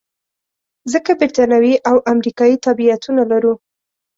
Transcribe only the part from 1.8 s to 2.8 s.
او امریکایي